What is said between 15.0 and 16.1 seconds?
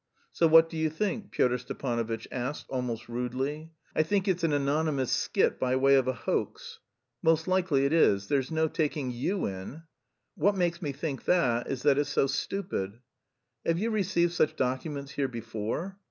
here before?"